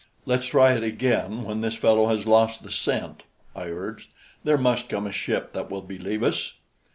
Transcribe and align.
"Let's 0.25 0.47
try 0.47 0.73
it 0.73 0.81
again 0.81 1.43
when 1.43 1.61
this 1.61 1.75
fellow 1.75 2.07
has 2.07 2.25
lost 2.25 2.63
the 2.63 2.71
scent," 2.71 3.21
I 3.55 3.65
urged. 3.65 4.07
"There 4.43 4.57
must 4.57 4.89
come 4.89 5.05
a 5.05 5.11
ship 5.11 5.53
that 5.53 5.69
will 5.69 5.83
believe 5.83 6.23
us." 6.23 6.55